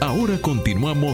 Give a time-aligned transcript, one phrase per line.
[0.00, 1.12] Ahora continuamos.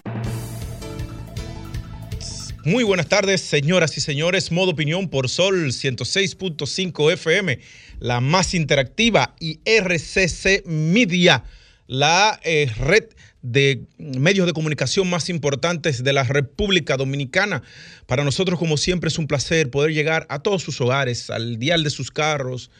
[2.63, 4.49] Muy buenas tardes, señoras y señores.
[4.49, 7.59] Modo opinión por Sol 106.5 FM,
[7.99, 11.43] la más interactiva, y RCC Media,
[11.87, 13.09] la eh, red
[13.41, 17.63] de medios de comunicación más importantes de la República Dominicana.
[18.05, 21.83] Para nosotros, como siempre, es un placer poder llegar a todos sus hogares, al dial
[21.83, 22.71] de sus carros,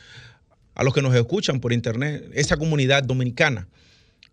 [0.73, 3.67] a los que nos escuchan por internet, esa comunidad dominicana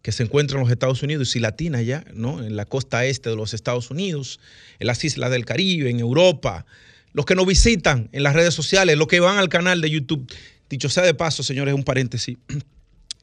[0.05, 2.45] que se encuentra en los Estados Unidos y latina ya, ¿no?
[2.45, 4.39] En la costa este de los Estados Unidos,
[4.79, 6.67] en las islas del Caribe, en Europa,
[7.15, 10.31] los que nos visitan en las redes sociales, los que van al canal de YouTube.
[10.69, 12.37] Dicho sea de paso, señores, un paréntesis.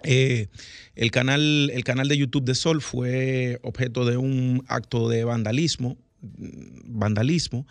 [0.04, 0.48] Eh,
[0.96, 5.96] el, canal, el canal de YouTube de Sol fue objeto de un acto de vandalismo,
[6.22, 7.68] vandalismo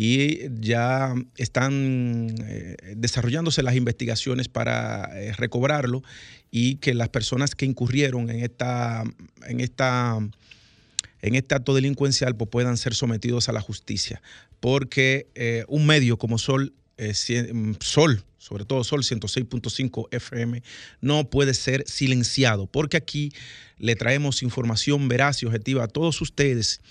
[0.00, 6.04] y ya están eh, desarrollándose las investigaciones para eh, recobrarlo
[6.52, 9.02] y que las personas que incurrieron en esta,
[9.48, 10.20] en esta
[11.20, 14.22] en este acto delincuencial pues, puedan ser sometidos a la justicia.
[14.60, 16.74] Porque eh, un medio como Sol,
[17.80, 20.62] Sol, sobre todo Sol 106.5 FM,
[21.00, 23.32] no puede ser silenciado, porque aquí
[23.78, 26.82] le traemos información veraz y objetiva a todos ustedes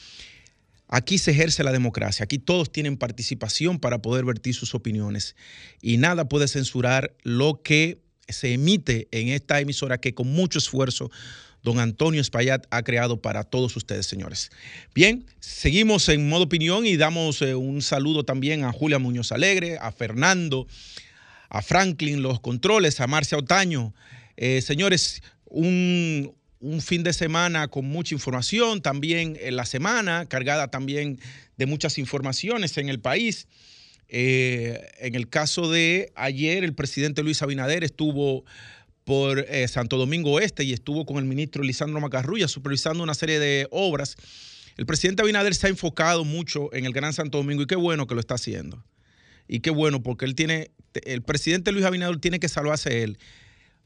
[0.88, 5.35] Aquí se ejerce la democracia, aquí todos tienen participación para poder vertir sus opiniones
[5.81, 11.09] y nada puede censurar lo que se emite en esta emisora que con mucho esfuerzo
[11.63, 14.52] don Antonio Espaillat ha creado para todos ustedes, señores.
[14.95, 19.77] Bien, seguimos en modo opinión y damos eh, un saludo también a Julia Muñoz Alegre,
[19.77, 20.67] a Fernando,
[21.49, 23.94] a Franklin, los controles, a Marcia Otaño.
[24.38, 31.19] Eh, señores, un, un fin de semana con mucha información, también la semana cargada también
[31.57, 33.47] de muchas informaciones en el país.
[34.09, 38.45] Eh, en el caso de ayer, el presidente Luis Abinader estuvo
[39.03, 43.39] por eh, Santo Domingo Este y estuvo con el ministro Lisandro Macarrulla supervisando una serie
[43.39, 44.16] de obras.
[44.78, 48.07] El presidente Abinader se ha enfocado mucho en el Gran Santo Domingo y qué bueno
[48.07, 48.84] que lo está haciendo.
[49.47, 50.72] Y qué bueno, porque él tiene,
[51.06, 53.18] el presidente Luis Abinader tiene que salvarse él.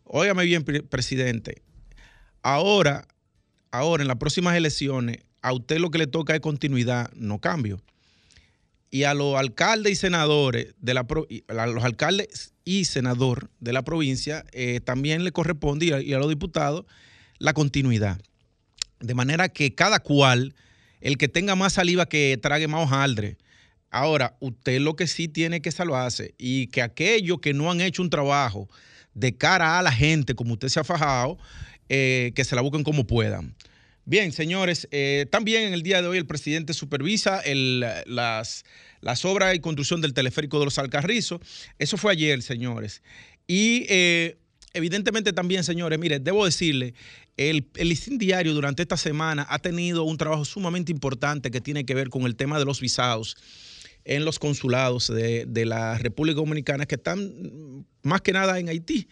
[0.04, 1.62] Óigame bien, presidente,
[2.44, 3.08] Ahora,
[3.72, 7.82] ahora en las próximas elecciones, a usted lo que le toca es continuidad, no cambio.
[8.90, 11.06] Y a los alcaldes y senadores de la
[11.68, 16.86] los alcaldes y senador de la provincia eh, también le corresponde y a, los diputados
[17.38, 18.20] la continuidad.
[19.00, 20.54] De manera que cada cual,
[21.00, 23.38] el que tenga más saliva que trague más hojaldre.
[23.90, 28.02] Ahora, usted lo que sí tiene que salvarse y que aquellos que no han hecho
[28.02, 28.70] un trabajo
[29.14, 31.38] de cara a la gente, como usted se ha fajado,
[31.94, 33.54] eh, que se la busquen como puedan.
[34.06, 37.42] Bien, señores, eh, también en el día de hoy el presidente supervisa
[38.06, 38.64] las,
[39.26, 41.42] obras y construcción del teleférico de los Alcarrizos.
[41.80, 43.02] Eso fue ayer, señores.
[43.46, 44.38] Y eh,
[44.74, 46.94] evidentemente también, señores, mire, debo decirle,
[47.36, 51.86] el, el listín diario durante esta semana ha tenido un trabajo sumamente importante que tiene
[51.86, 53.36] que ver con el tema de los visados
[54.06, 59.10] en los consulados de, de la República Dominicana que están más que nada en Haití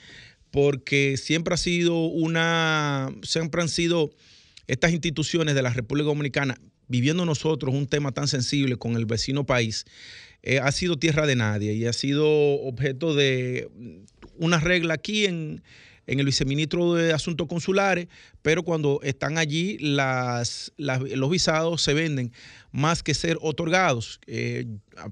[0.52, 4.10] porque siempre ha sido una, siempre han sido
[4.68, 9.46] estas instituciones de la República Dominicana, viviendo nosotros un tema tan sensible con el vecino
[9.46, 9.86] país,
[10.42, 13.70] eh, ha sido tierra de nadie y ha sido objeto de
[14.38, 15.62] una regla aquí en,
[16.08, 18.08] el viceministro de Asuntos Consulares,
[18.42, 22.32] pero cuando están allí los visados se venden
[22.72, 24.20] más que ser otorgados.
[24.26, 24.66] Eh,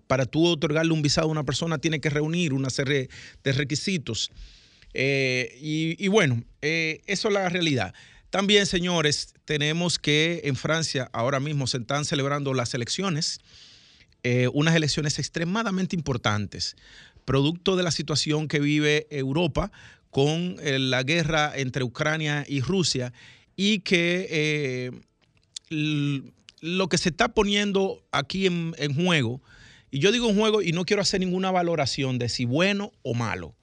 [0.08, 3.10] para tú otorgarle un visado a una persona tiene que reunir una serie
[3.44, 4.32] de requisitos.
[4.94, 7.94] Eh, y, bueno, eh, eso es la realidad.
[8.30, 13.40] También, señores, tenemos que en Francia ahora mismo se están celebrando las elecciones,
[14.24, 16.76] eh, unas elecciones extremadamente importantes,
[17.26, 19.72] producto de la situación que vive Europa
[20.10, 23.14] con la guerra entre Ucrania y Rusia
[23.56, 24.92] y que
[26.62, 29.42] lo que se está poniendo aquí en, en juego,
[29.92, 33.14] y yo digo en juego y no quiero hacer ninguna valoración de si bueno o
[33.14, 33.57] malo,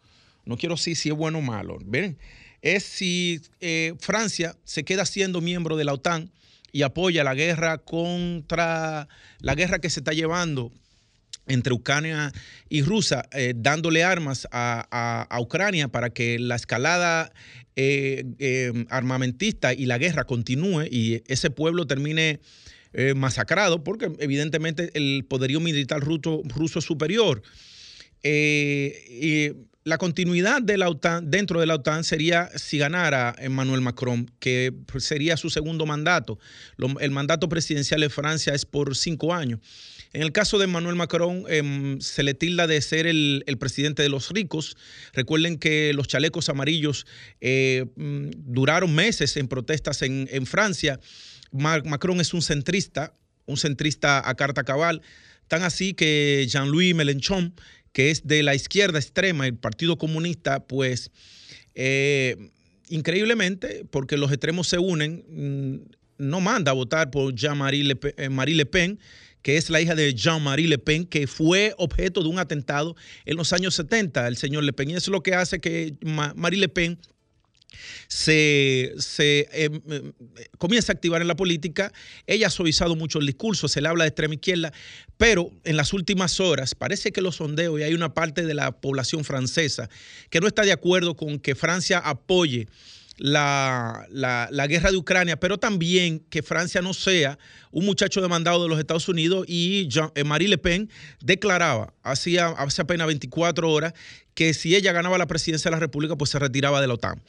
[0.44, 2.18] no quiero decir si es bueno o malo, ¿ven?
[2.62, 6.30] Es si eh, Francia se queda siendo miembro de la OTAN
[6.72, 9.08] y apoya la guerra contra
[9.40, 10.72] la guerra que se está llevando
[11.46, 12.32] entre Ucrania
[12.70, 17.32] y Rusia, eh, dándole armas a, Ucrania para que la escalada
[18.88, 22.40] armamentista y la guerra continúe y ese pueblo termine
[23.16, 27.42] masacrado, porque evidentemente el poderío militar ruso, ruso es superior.
[28.22, 29.50] y
[29.84, 34.72] la continuidad de la OTAN, dentro de la OTAN sería si ganara Emmanuel Macron, que
[34.98, 36.38] sería su segundo mandato.
[37.00, 39.60] el mandato presidencial de Francia es por cinco años.
[40.14, 44.08] En el caso de Emmanuel Macron, em, se le tilda de ser el, presidente de
[44.08, 44.76] los ricos.
[45.12, 47.06] Recuerden que los chalecos amarillos
[47.42, 50.98] eh, mm, duraron meses en protestas en, en Francia.
[51.52, 53.12] Macron es un centrista,
[53.44, 55.02] un centrista a carta cabal,
[55.46, 57.54] tan así que Jean-Louis Mélenchon
[57.94, 61.12] que es de la izquierda extrema, el Partido Comunista, pues
[61.76, 62.50] eh,
[62.88, 68.28] increíblemente, porque los extremos se unen, mm, no manda a votar por Jean-Marie Le, eh,
[68.28, 68.98] Le Pen,
[69.42, 72.96] que es la hija de Jean-Marie Le Pen, que fue objeto de un atentado
[73.26, 74.90] en los años 70, el señor Le Pen.
[74.90, 76.98] Y eso es lo que hace que Marie Le Pen
[78.08, 78.94] se,
[79.52, 80.12] em, em,
[80.58, 81.92] comienza a activar en la política.
[82.26, 84.72] Ella ha suavizado mucho el discurso, se le habla de extrema izquierda,
[85.16, 88.72] pero en las últimas horas parece que los sondeos, y hay una parte de la
[88.72, 89.88] población francesa
[90.30, 92.68] que no está de acuerdo con que Francia apoye
[93.16, 94.06] la,
[94.68, 97.38] guerra de Ucrania, pero también que Francia no sea
[97.70, 100.90] un muchacho demandado de los Estados Unidos y eh, Marie Le Pen
[101.20, 103.94] declaraba hacía, hace apenas 24 horas
[104.34, 107.22] que si ella ganaba la presidencia de la República, pues se retiraba de la OTAN.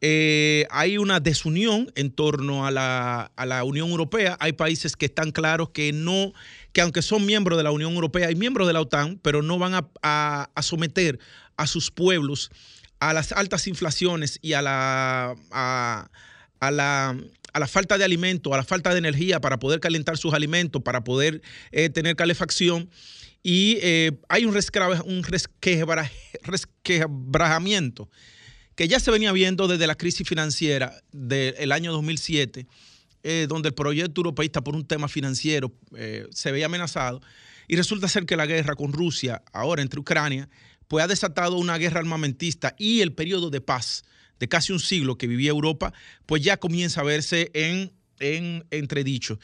[0.00, 4.36] Eh, hay una desunión en torno a la, Unión Europea.
[4.40, 6.32] Hay países que están claros que no,
[6.72, 9.58] que aunque son miembros de la Unión Europea y miembros de la OTAN, pero no
[9.58, 11.18] van a, someter
[11.56, 12.50] a sus pueblos
[13.00, 16.08] a las altas inflaciones y a la, a,
[16.70, 17.16] la,
[17.52, 20.82] a la falta de alimento, a la falta de energía para poder calentar sus alimentos,
[20.82, 22.90] para poder eh, tener calefacción.
[23.42, 24.58] Y eh, hay un,
[25.04, 28.10] un resquebrajamiento
[28.74, 32.66] que ya se venía viendo desde la crisis financiera del año 2007,
[33.22, 35.72] eh, donde el proyecto europeísta por un tema financiero
[36.30, 37.22] se veía amenazado,
[37.66, 40.48] y resulta ser que la guerra con Rusia, ahora entre Ucrania,
[40.88, 44.04] pues ha desatado una guerra armamentista y el periodo de paz
[44.38, 45.92] de casi un siglo que vivía Europa,
[46.26, 49.38] pues ya comienza a verse en, en entredicho.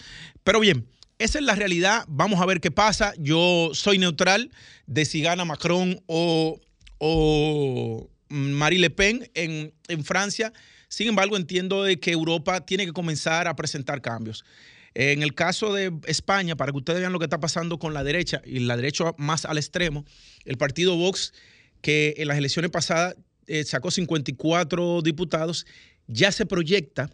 [0.45, 0.87] Pero bien,
[1.19, 2.05] esa es la realidad.
[2.09, 3.13] Vamos a ver qué pasa.
[3.19, 4.51] Yo soy neutral
[4.87, 6.61] de si gana Macron o,
[6.99, 9.73] o, Marie Le Pen en,
[10.05, 10.53] Francia.
[10.89, 14.45] Sin embargo, entiendo de que Europa tiene que comenzar a presentar cambios.
[14.95, 18.05] En el caso de España, para que ustedes vean lo que está pasando con la
[18.05, 20.05] derecha y la derecha más al extremo,
[20.45, 21.33] el partido Vox,
[21.81, 25.67] que en las elecciones pasadas eh, sacó 54 diputados,
[26.07, 27.11] ya se proyecta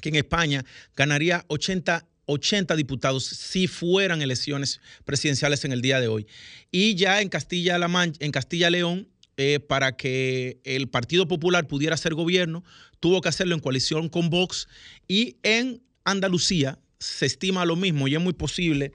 [0.00, 0.64] que en España
[0.96, 6.26] ganaría 80 80 diputados si fueran elecciones presidenciales en el día de hoy.
[6.70, 12.14] Y ya en Castilla-La Mancha, en Castilla-León, eh, para que el Partido Popular pudiera ser
[12.14, 12.64] gobierno,
[13.00, 14.68] tuvo que hacerlo en coalición con Vox
[15.08, 18.92] y en Andalucía se estima lo mismo y es muy posible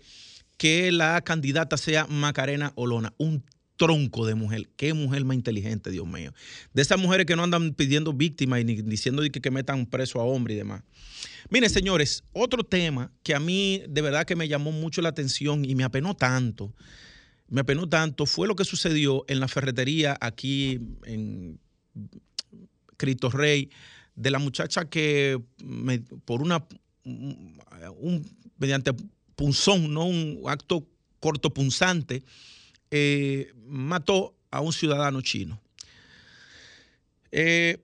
[0.58, 3.44] que la candidata sea Macarena Olona, un
[3.76, 4.70] tronco de mujer.
[4.76, 6.34] Qué mujer más inteligente, Dios mío.
[6.74, 10.24] De esas mujeres que no andan pidiendo víctimas y diciendo que, que metan preso a
[10.24, 10.82] hombre y demás.
[11.50, 15.64] Miren, señores, otro tema que a mí de verdad que me llamó mucho la atención
[15.64, 16.74] y me apenó tanto
[17.50, 21.60] me apenó tanto fue lo que sucedió en la ferretería aquí en
[22.98, 23.70] Cristo Rey,
[24.16, 25.40] de la muchacha que
[26.26, 26.66] por una,
[27.08, 28.26] un,
[28.58, 28.94] mediante
[29.36, 30.86] punzón, no un acto
[31.20, 32.24] cortopunzante,
[32.92, 35.60] eh, mató a un ciudadano chino.
[37.32, 37.84] Eh,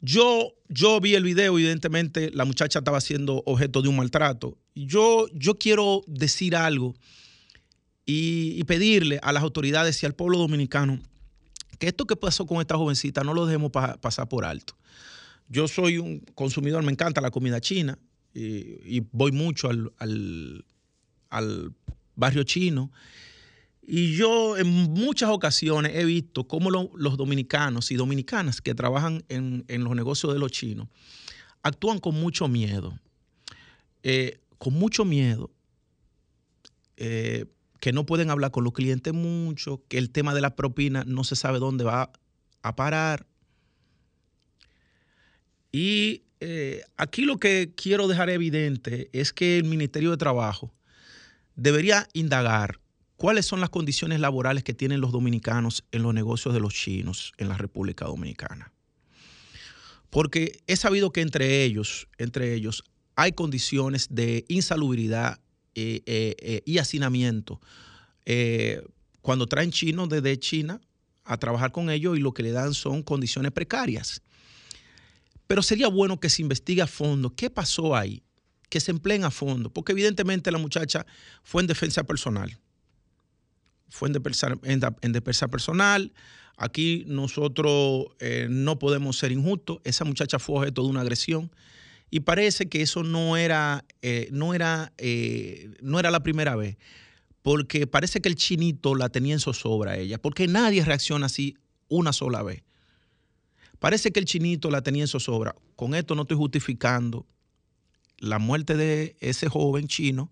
[0.00, 4.56] yo, yo vi el video, evidentemente la muchacha estaba siendo objeto de un maltrato.
[4.74, 6.94] Yo, yo quiero decir algo
[8.06, 10.98] y, pedirle a las autoridades y al pueblo dominicano
[11.78, 14.74] que esto que pasó con esta jovencita no lo dejemos pasar por alto.
[15.50, 17.98] Yo soy un consumidor, me encanta la comida china
[18.32, 20.64] y, voy mucho al,
[22.14, 22.92] barrio chino.
[23.82, 29.64] Y yo en muchas ocasiones he visto cómo los dominicanos y dominicanas que trabajan en,
[29.68, 30.86] los negocios de los chinos
[31.62, 32.96] actúan con mucho miedo.
[34.04, 35.50] Eh, con mucho miedo.
[36.96, 37.46] Eh,
[37.80, 41.24] que no pueden hablar con los clientes mucho, que el tema de la propina no
[41.24, 42.12] se sabe dónde va
[42.62, 43.26] a parar.
[45.72, 50.72] Y eh, aquí lo que quiero dejar evidente es que el Ministerio de Trabajo
[51.54, 52.80] debería indagar
[53.16, 57.32] cuáles son las condiciones laborales que tienen los dominicanos en los negocios de los chinos
[57.36, 58.72] en la República Dominicana.
[60.08, 62.82] Porque he sabido que entre ellos, entre ellos,
[63.14, 65.38] hay condiciones de insalubridad
[65.74, 67.60] y hacinamiento.
[69.20, 70.80] cuando traen chinos desde China
[71.24, 74.22] a trabajar con ellos y lo que le dan son condiciones precarias.
[75.50, 78.22] Pero sería bueno que se investigue a fondo qué pasó ahí,
[78.68, 81.04] que se empleen a fondo, porque evidentemente la muchacha
[81.42, 82.56] fue en defensa personal.
[83.88, 84.12] Fue en
[85.12, 86.12] defensa, personal.
[86.56, 89.80] Aquí nosotros eh, no podemos ser injustos.
[89.82, 91.50] Esa muchacha fue objeto de una agresión.
[92.10, 96.76] Y parece que eso no era, eh, no era, eh, no era la primera vez
[97.42, 101.56] porque parece que el chinito la tenía en zozobra a ella, porque nadie reacciona así
[101.88, 102.62] una sola vez.
[103.80, 105.56] Parece que el chinito la tenía en zozobra.
[105.74, 107.26] Con esto no estoy justificando
[108.18, 110.30] la muerte de ese joven chino,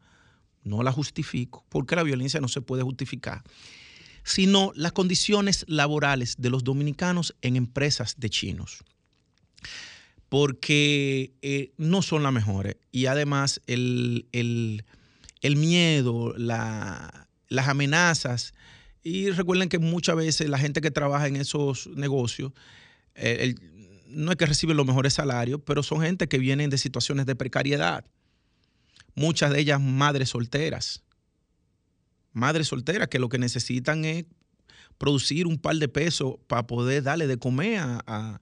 [0.63, 3.43] no la justifico, porque la violencia no se puede justificar,
[4.23, 8.85] sino las condiciones laborales de los dominicanos en empresas de chinos
[10.29, 12.77] porque eh, no son las mejores.
[12.93, 14.27] Y además el,
[15.41, 18.55] el miedo, las amenazas.
[19.03, 22.53] Y recuerden que muchas veces la gente que trabaja en esos negocios,
[23.19, 23.55] eh,
[24.09, 27.37] no es que reciben los mejores salarios, pero son gente que vienen de situaciones de
[27.37, 28.05] precariedad.
[29.15, 31.03] Muchas de ellas madres solteras.
[32.33, 34.25] Madres solteras que lo que necesitan es
[34.97, 38.41] producir un par de pesos para poder darle de comer a,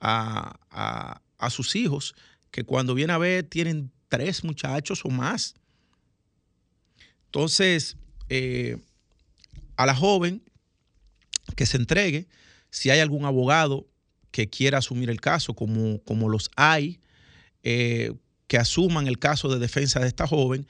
[0.00, 2.14] a sus hijos,
[2.50, 5.54] que cuando vienen a ver tienen tres muchachos o más.
[7.26, 7.96] Entonces,
[8.28, 8.76] eh,
[9.76, 10.42] a la joven
[11.56, 12.28] que se entregue,
[12.70, 13.88] si hay algún abogado
[14.32, 16.98] que quiera asumir el caso, como, como los hay,
[17.62, 18.12] eh,
[18.48, 20.66] que asuman el caso de defensa de esta joven,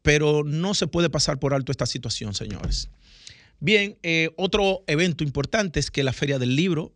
[0.00, 2.88] pero no se puede pasar por alto esta situación, señores.
[3.60, 6.92] Bien, eh, otro evento importante es que la Feria del Libro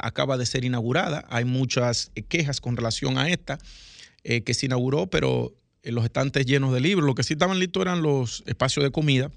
[0.00, 1.24] acaba de ser inaugurada.
[1.28, 3.58] Hay muchas quejas con relación a esta
[4.22, 7.06] que se inauguró, pero los estantes llenos de libros.
[7.06, 9.30] Lo que sí estaban listos eran los espacios de comida.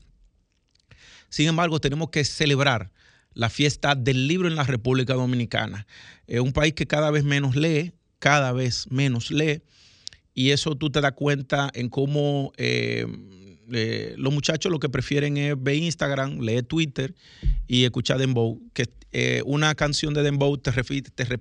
[1.30, 2.92] Sin embargo, tenemos que celebrar
[3.34, 5.88] la fiesta del libro en la República Dominicana.
[6.28, 9.62] Es un país que cada vez menos lee, cada vez menos lee,
[10.34, 13.06] y eso tú te das cuenta en cómo eh,
[13.72, 17.16] eh, los muchachos lo que prefieren es ver Instagram, leer Twitter
[17.68, 21.40] y escuchar Dembow, que eh, una canción de Dembow te, te,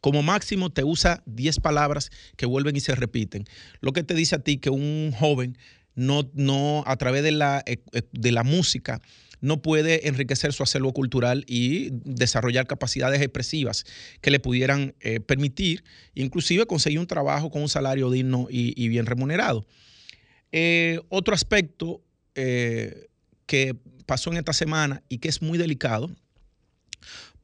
[0.00, 3.44] como máximo te usa 10 palabras que vuelven y se repiten.
[3.80, 5.58] Lo que te dice a ti que un joven
[5.94, 7.78] no, no a través de la, eh,
[8.12, 9.00] de la música
[9.40, 13.84] no puede enriquecer su acervo cultural y desarrollar capacidades expresivas
[14.20, 19.06] que le pudieran eh, permitir inclusive conseguir un trabajo con un salario digno y, bien
[19.06, 19.66] remunerado.
[21.08, 22.02] otro aspecto
[22.34, 23.76] que
[24.06, 26.10] pasó en esta semana y que es muy delicado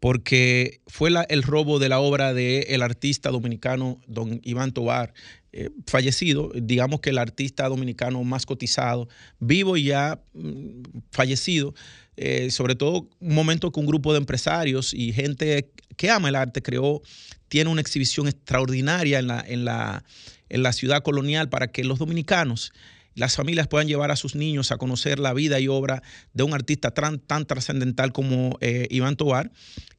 [0.02, 5.14] porque fue el robo de la obra del artista dominicano don Iván Tobar,
[5.52, 11.75] eh, fallecido, digamos que el artista dominicano más cotizado, vivo y ya mm, fallecido,
[12.16, 16.37] eh, sobre todo un momento que un grupo de empresarios y gente que ama el
[16.37, 17.02] arte creó,
[17.49, 20.04] tiene una exhibición extraordinaria en la, en la,
[20.49, 22.73] en la ciudad colonial para que los dominicanos
[23.14, 26.02] las familias puedan llevar a sus niños a conocer la vida y obra
[26.33, 29.50] de un artista tan, trascendental como eh, Iván Tobar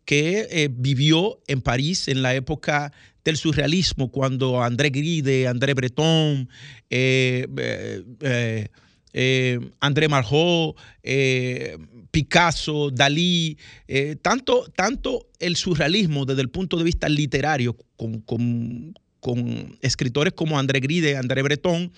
[0.06, 2.92] que eh, vivió en París en la época
[3.24, 6.50] del surrealismo, cuando André Gride, André Breton,
[6.90, 7.48] eh,
[9.80, 10.76] André Marjot,
[12.12, 13.58] Picasso, Dalí,
[14.22, 18.20] tanto, tanto el surrealismo desde el punto de vista literario, con,
[19.24, 21.94] con escritores como André Gride, André Breton,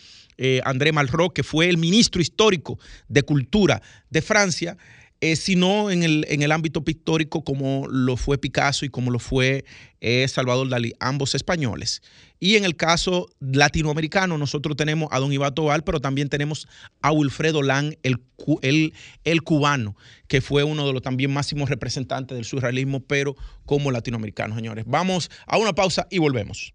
[0.63, 2.77] André Malraux, que fue el ministro histórico
[3.07, 4.77] de Cultura de Francia,
[5.21, 9.17] eh, sino en el, en el ámbito pictórico como lo fue Picasso y como lo
[9.17, 9.63] fue
[10.01, 12.01] eh, Salvador Dalí, ambos españoles.
[12.37, 16.67] Y en el caso latinoamericano, nosotros tenemos a don Iván Tobal, pero también tenemos
[17.01, 18.21] a Wilfredo Lang, el,
[18.61, 19.95] el, el cubano,
[20.27, 24.83] que fue uno de los también máximos representantes del surrealismo, pero como latinoamericano, señores.
[24.85, 26.73] Vamos a una pausa y volvemos.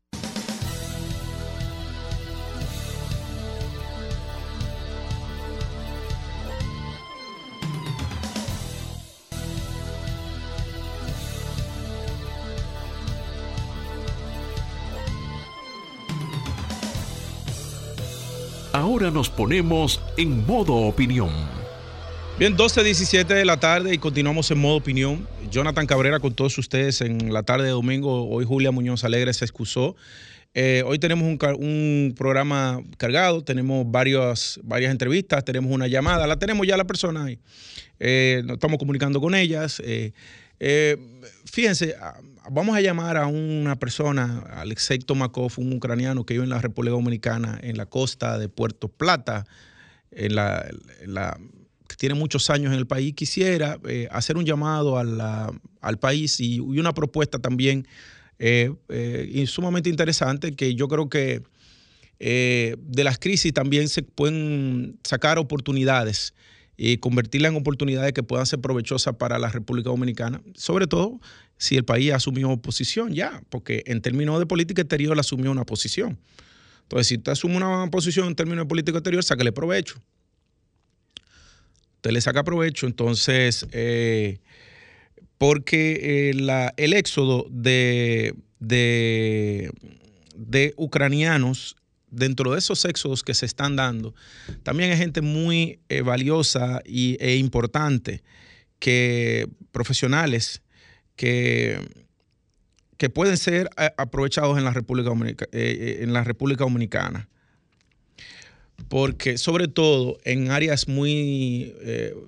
[18.90, 21.30] Ahora nos ponemos en modo opinión.
[22.40, 25.28] Bien, 12.17 de la tarde y continuamos en modo opinión.
[25.49, 28.28] Jonathan Cabrera con todos ustedes en la tarde de domingo.
[28.28, 29.94] Hoy Julia Muñoz Alegre se excusó.
[30.54, 36.66] Eh, hoy tenemos un, programa cargado, tenemos varias, varias entrevistas, tenemos una llamada, la tenemos
[36.66, 37.38] ya la persona ahí.
[38.00, 39.80] Eh, nos estamos comunicando con ellas.
[39.87, 40.14] Eh,
[41.46, 41.96] fíjense,
[42.50, 46.92] vamos a llamar a una persona, Alexei Tomakov, un ucraniano que vive en la República
[46.92, 49.46] Dominicana, en la costa de Puerto Plata,
[50.10, 56.60] que tiene muchos años en el país, quisiera eh, hacer un llamado al país y,
[56.60, 57.86] una propuesta también
[58.38, 61.42] y sumamente interesante que yo creo que
[62.18, 66.34] de las crisis también se pueden sacar oportunidades
[66.82, 71.20] y convertirla en oportunidades que puedan ser provechosas para la República Dominicana, sobre todo
[71.58, 76.18] si el país asumió posición ya, porque en términos de política exterior asumió una posición.
[76.84, 80.00] Entonces, si usted asume una posición en términos de política exterior, sáquele provecho.
[81.96, 84.38] Usted le saca provecho, entonces, eh,
[85.37, 89.70] porque eh, el éxodo de, de,
[90.34, 91.76] de ucranianos
[92.10, 94.14] dentro de esos éxodos que se están dando,
[94.62, 98.22] también hay gente muy eh, valiosa y, e importante,
[98.78, 100.62] que profesionales
[101.16, 101.78] que,
[102.96, 105.10] que pueden ser eh, aprovechados en la República,
[105.52, 107.28] eh, en la República Dominicana.
[108.88, 111.74] Porque sobre todo en áreas muy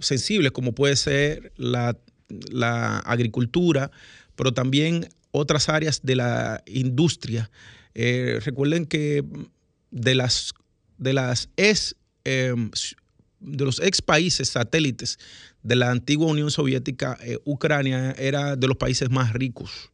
[0.00, 1.96] sensibles como puede ser la,
[2.28, 3.90] la agricultura,
[4.36, 7.50] pero también otras áreas de la industria.
[7.94, 9.24] recuerden que
[9.92, 10.54] de las,
[10.99, 11.94] de las ex,
[12.25, 12.70] em,
[13.38, 15.18] de los ex países satélites
[15.62, 19.90] de la antigua Unión Soviética, eh, Ucrania era de los países más ricos,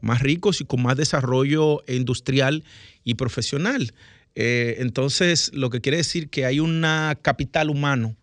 [0.00, 2.62] más ricos y con más desarrollo industrial
[3.02, 3.92] y profesional.
[4.36, 8.16] Eh, entonces, lo que quiere decir que hay una capital humano.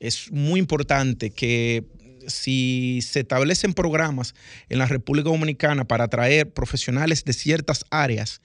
[0.00, 1.84] Es muy importante que
[2.26, 4.34] si se establecen programas
[4.68, 8.40] en la República Dominicana para atraer profesionales de ciertas áreas,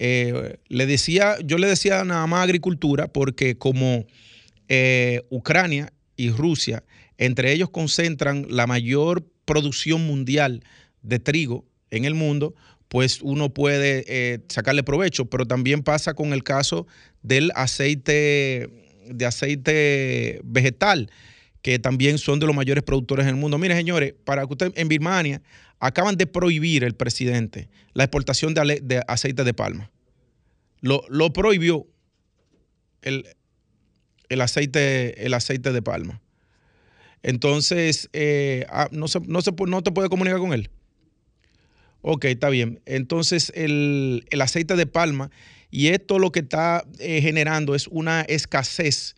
[0.00, 4.06] eh, le decía, yo le decía nada más agricultura porque como
[4.68, 6.84] eh, Ucrania y Rusia,
[7.16, 10.62] entre ellos concentran la mayor producción mundial
[11.02, 12.54] de trigo en el mundo,
[12.86, 16.86] pues uno puede eh, sacarle provecho, pero también pasa con el caso
[17.22, 18.70] del aceite,
[19.06, 21.10] de aceite vegetal,
[21.60, 23.58] que también son de los mayores productores en el mundo.
[23.58, 25.42] Mire, señores, para que usted, en Birmania
[25.80, 29.90] acaban de prohibir el presidente la exportación de, aceite de palma.
[30.80, 31.86] Lo, prohibió
[33.02, 33.24] el,
[34.40, 36.20] aceite, el aceite de palma.
[37.22, 40.70] Entonces, eh, ah, no, se, no, no te puede comunicar con él.
[42.02, 42.80] Ok, está bien.
[42.86, 45.30] Entonces, el, aceite de palma,
[45.70, 49.16] y esto lo que está eh, generando es una escasez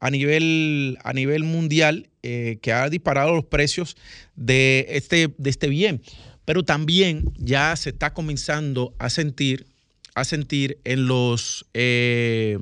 [0.00, 3.96] a nivel, a nivel mundial eh, que ha disparado los precios
[4.34, 6.02] de este, de este bien.
[6.44, 9.66] Pero también ya se está comenzando a sentir,
[10.14, 12.58] a sentir en los, eh,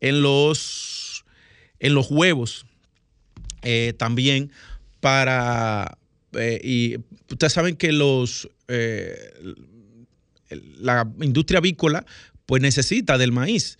[0.00, 1.24] en los,
[1.78, 2.66] en los huevos
[3.62, 4.50] eh, también
[5.00, 5.98] para,
[6.62, 6.96] y
[7.30, 8.50] ustedes saben que los,
[10.80, 12.04] la industria avícola
[12.46, 13.78] pues necesita del maíz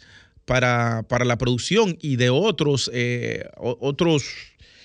[0.49, 4.25] para, la producción y de otros, eh, otros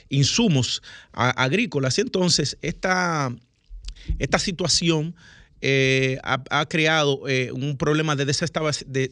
[0.09, 1.99] insumos agrícolas.
[1.99, 3.33] Entonces, esta,
[4.19, 5.15] esta situación
[5.61, 8.25] eh, ha, creado eh, un problema de,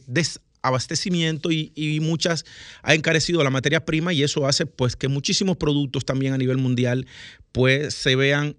[0.06, 2.44] desabastecimiento y, muchas
[2.82, 6.58] ha encarecido la materia prima y eso hace pues que muchísimos productos también a nivel
[6.58, 7.06] mundial
[7.50, 8.56] pues se vean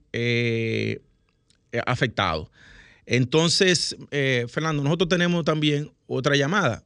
[1.85, 2.49] afectados.
[3.05, 3.95] Entonces,
[4.49, 6.83] Fernando, nosotros tenemos también otra llamada.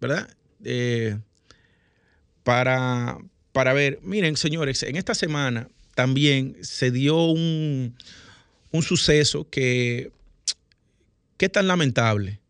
[0.00, 0.28] ¿Verdad?
[0.64, 1.18] Eh,
[2.42, 3.18] para,
[3.52, 7.96] para ver, miren, señores, en esta semana también se dio un,
[8.82, 10.10] suceso que,
[11.38, 12.40] que es tan lamentable,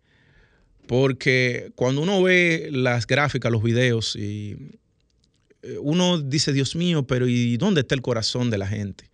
[0.88, 4.56] porque cuando uno ve las gráficas, los videos, y
[5.62, 9.08] eh, uno dice, Dios mío, pero ¿y dónde está el corazón de la gente?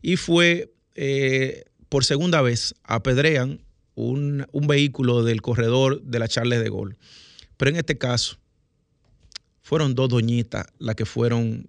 [0.00, 3.60] Y fue, eh, por segunda vez, apedrean
[3.94, 6.96] un, un, vehículo del corredor de la Charles de Gaulle.
[7.58, 8.38] Pero en este caso,
[9.60, 11.68] fueron dos doñitas las que fueron,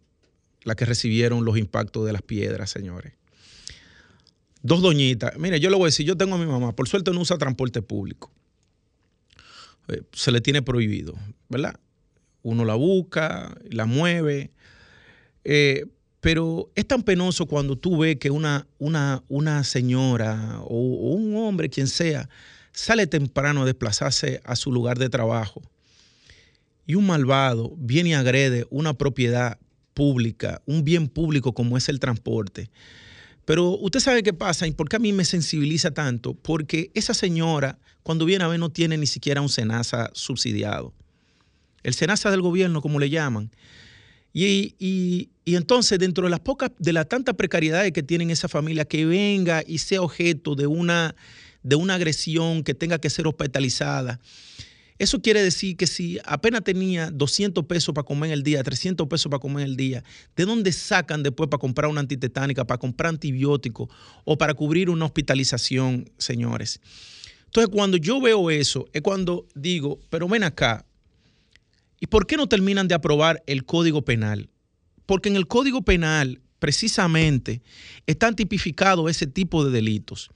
[0.64, 3.12] las que recibieron los impactos de las piedras, señores.
[4.62, 5.38] Dos doñitas.
[5.38, 7.38] Mire, yo le voy a decir, yo tengo a mi mamá, por suerte no usa
[7.38, 8.32] transporte público.
[9.90, 11.16] Eh, se le tiene prohibido,
[11.50, 11.78] ¿verdad?
[12.42, 14.52] Uno la busca, la mueve.
[15.44, 15.86] Eh,
[16.22, 20.78] pero es tan penoso cuando tú ves que una, una, una señora o,
[21.16, 22.30] un hombre, quien sea,
[22.72, 25.62] sale temprano a desplazarse a su lugar de trabajo
[26.90, 29.60] y un malvado viene y agrede una propiedad
[29.94, 32.72] pública, un bien público como es el transporte.
[33.46, 37.14] Pero usted sabe qué pasa y por qué a mí me sensibiliza tanto, porque esa
[37.14, 40.96] señora, cuando viene a ver, no tiene ni siquiera un SENASA subsidiado.
[41.84, 43.52] El SENASA del gobierno, como le llaman.
[44.34, 48.86] Y, y, entonces, dentro de las pocas, de la tanta precariedad que tienen esa familia,
[48.86, 51.14] que venga y sea objeto de una,
[51.62, 54.20] de una agresión, que tenga que ser hospitalizada,
[55.00, 59.08] Eso quiere decir que si apenas tenía 200 pesos para comer en el día, 300
[59.08, 60.04] pesos para comer en el día,
[60.36, 63.88] ¿de dónde sacan después para comprar una antitetánica, para comprar antibióticos
[64.26, 66.82] o para cubrir una hospitalización, señores?
[67.46, 70.86] Entonces, cuando yo veo eso, es cuando digo, pero ven acá,
[72.02, 74.50] ¿y por qué no terminan de aprobar el Código Penal?
[75.06, 77.62] Porque en el Código Penal, precisamente,
[78.06, 80.30] están tipificados ese tipo de delitos.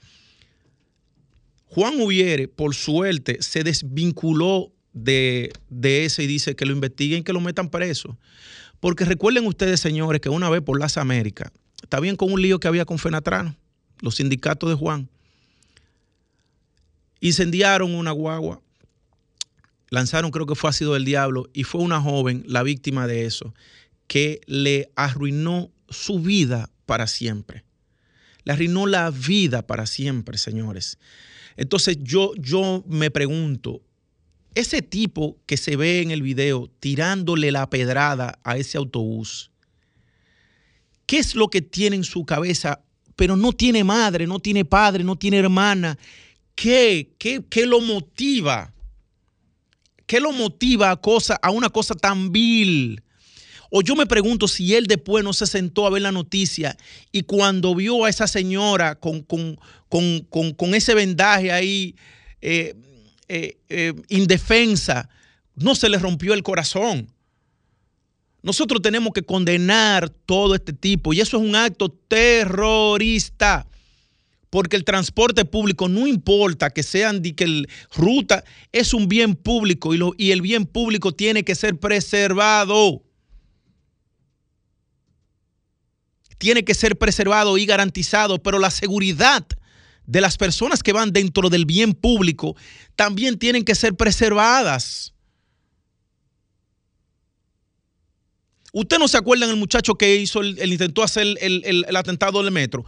[1.73, 7.41] Juan Hubiere, por suerte, se desvinculó de, ese y dice que lo investiguen que lo
[7.41, 8.15] metan preso.
[8.79, 12.59] Porque recuerden ustedes, señores, que una vez por las Américas, está bien con un lío
[12.59, 13.55] que había con Fenatrano,
[14.01, 15.09] los sindicatos de Juan,
[17.21, 18.61] incendiaron una guagua,
[19.89, 23.55] lanzaron creo que fue ácido del diablo y fue una joven la víctima de eso,
[24.05, 27.62] que le arruinó su vida para siempre.
[28.43, 30.97] Le arruinó la vida para siempre, señores.
[31.55, 33.81] Entonces yo, yo me pregunto,
[34.55, 39.51] ese tipo que se ve en el video tirándole la pedrada a ese autobús,
[41.05, 42.81] ¿qué es lo que tiene en su cabeza?
[43.15, 45.97] Pero no tiene madre, no tiene padre, no tiene hermana.
[46.55, 48.73] ¿Qué, qué, qué lo motiva?
[50.05, 53.02] ¿Qué lo motiva a, cosa, a una cosa tan vil?
[53.75, 56.77] O yo me pregunto si él después no se sentó a ver la noticia
[57.11, 61.95] y cuando vio a esa señora con, con, ese vendaje ahí
[62.39, 62.75] eh,
[63.27, 65.09] eh, eh, indefensa,
[65.55, 67.11] no se le rompió el corazón.
[68.43, 73.65] Nosotros tenemos que condenar todo este tipo y eso es un acto terrorista.
[74.51, 79.97] Porque el transporte público no importa que sean que ruta, es un bien público y,
[79.97, 83.01] lo, y el bien público tiene que ser preservado.
[86.43, 89.47] Tiene que ser preservado y garantizado, pero la seguridad
[90.05, 92.57] de las personas que van dentro del bien público
[92.97, 95.13] también tienen que ser preservadas.
[98.73, 102.83] Usted no se acuerda del muchacho que hizo el, intentó hacer el, atentado del metro.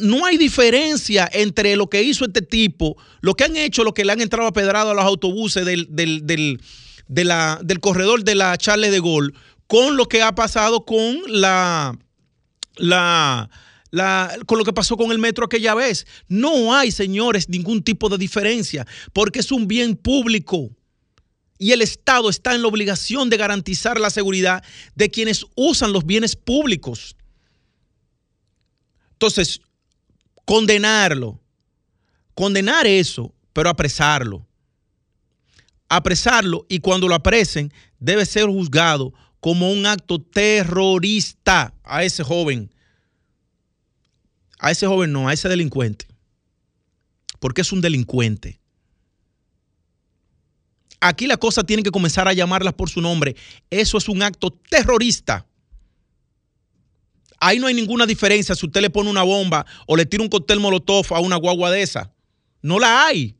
[0.00, 4.04] no hay diferencia entre lo que hizo este tipo, lo que han hecho, lo que
[4.04, 9.00] le han entrado a pedrado a los autobuses del, del corredor de la Charles de
[9.00, 9.32] Gaulle,
[9.66, 11.96] con lo que ha pasado con la
[12.76, 13.48] la,
[14.46, 16.06] con lo que pasó con el metro aquella vez.
[16.28, 20.70] No hay, señores, ningún tipo de diferencia, porque es un bien público.
[21.58, 26.04] Y el Estado está en la obligación de garantizar la seguridad de quienes usan los
[26.04, 27.16] bienes públicos.
[29.12, 29.60] Entonces,
[30.44, 31.40] condenarlo,
[32.34, 34.44] condenar eso, pero apresarlo.
[35.88, 42.72] Apresarlo y cuando lo apresen debe ser juzgado como un acto terrorista a ese joven.
[44.60, 46.06] A ese joven no, a ese delincuente.
[47.40, 48.60] Porque es un delincuente.
[51.00, 53.34] Aquí la cosa tiene que comenzar a llamarlas por su nombre.
[53.68, 55.44] Eso es un acto terrorista.
[57.40, 60.28] Ahí no hay ninguna diferencia si usted le pone una bomba o le tira un
[60.28, 62.12] cóctel molotov a una guagua de esa.
[62.60, 63.36] No la hay.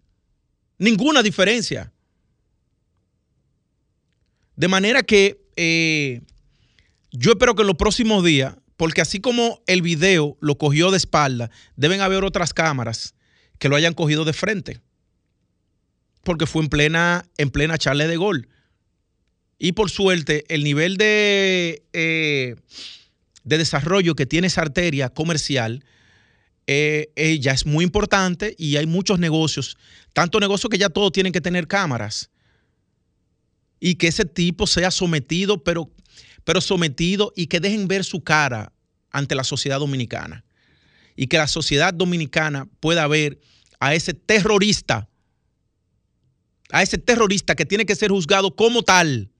[0.79, 1.93] Ninguna diferencia.
[4.57, 6.23] De manera que eh,
[7.11, 10.97] yo espero que en los próximos días, porque así como el video lo cogió de
[10.97, 13.15] espalda, deben haber otras cámaras
[13.59, 14.81] que lo hayan cogido de frente.
[16.25, 18.49] Porque fue en plena, en plena charla de gol.
[19.59, 22.57] Y por suerte, el nivel de, eh,
[23.45, 25.85] de desarrollo que tiene esa arteria comercial
[26.67, 29.77] eh, ya es muy importante y hay muchos negocios,
[30.12, 32.32] tanto negocios que ya todos tienen que tener cámaras
[33.85, 35.90] y que ese tipo sea sometido, pero,
[36.45, 38.73] pero sometido y que dejen ver su cara
[39.11, 40.45] ante la sociedad dominicana.
[41.16, 43.40] Y que la sociedad dominicana pueda ver
[43.81, 45.09] a ese terrorista,
[46.71, 49.33] a ese terrorista que tiene que ser juzgado como tal.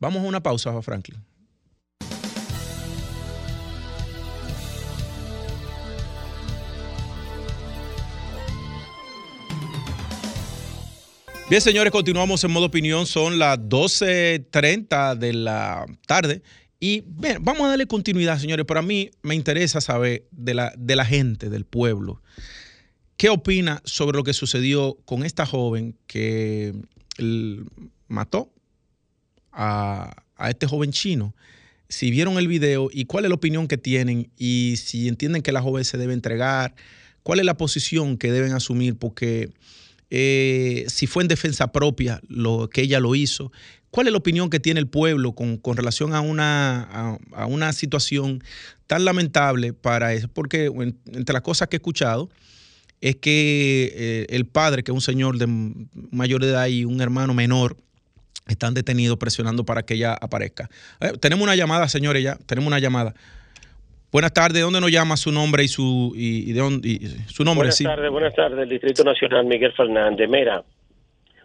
[0.00, 1.24] Vamos a una pausa, Franklin.
[11.50, 13.06] Bien, señores, continuamos en modo opinión.
[13.06, 16.42] Son las 12.30 de la tarde.
[16.78, 17.04] Y
[17.40, 18.66] vamos a darle continuidad, señores.
[18.68, 22.20] Pero a mí me interesa saber de la, de la gente, del pueblo.
[23.16, 26.74] ¿Qué opina sobre lo que sucedió con esta joven que
[28.08, 28.52] mató
[29.50, 31.34] a, a este joven chino?
[31.88, 35.52] Si vieron el video y cuál es la opinión que tienen y si entienden que
[35.52, 36.74] la joven se debe entregar,
[37.22, 39.50] cuál es la posición que deben asumir, porque
[40.10, 43.52] eh, si fue en defensa propia lo que ella lo hizo.
[43.90, 48.42] ¿Cuál es la opinión que tiene el pueblo con, relación a una, a, una situación
[48.86, 50.28] tan lamentable para eso?
[50.28, 50.70] Porque
[51.12, 52.28] entre las cosas que he escuchado
[53.00, 55.46] es que eh, el padre, que es un señor de
[56.10, 57.76] mayor edad y un hermano menor,
[58.46, 60.68] están detenidos presionando para que ella aparezca.
[61.00, 63.14] Eh, tenemos una llamada, señores, ya, tenemos una llamada.
[64.10, 66.88] Buenas tardes, ¿de dónde nos llama su nombre y su, y, de dónde,
[67.26, 67.68] su nombre?
[67.68, 70.30] Buenas tardes, buenas tardes, el Distrito Nacional Miguel Fernández.
[70.30, 70.64] Mira,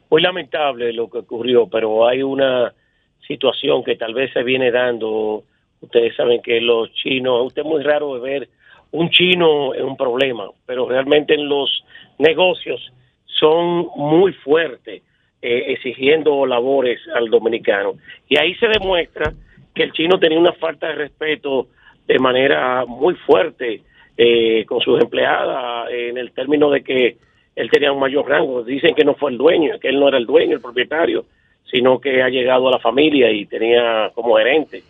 [0.09, 2.73] muy lamentable lo que ocurrió, pero hay una
[3.27, 5.43] situación que tal vez se viene dando.
[5.81, 8.47] Ustedes saben que los chinos, usted es muy raro ver
[8.91, 11.83] un chino en un problema, pero realmente en los
[12.17, 12.79] negocios
[13.25, 15.01] son muy fuertes
[15.41, 17.95] eh, exigiendo labores al dominicano.
[18.29, 19.33] Y ahí se demuestra
[19.75, 21.67] que el chino tenía una falta de respeto
[22.07, 23.81] de manera muy fuerte
[24.17, 27.17] eh, con sus empleadas en el término de que
[27.55, 28.63] él tenía un mayor rango.
[28.63, 31.25] Dicen que no fue el dueño, que él no era el dueño, el propietario,
[31.69, 34.83] sino que ha llegado a la familia y tenía como gerente.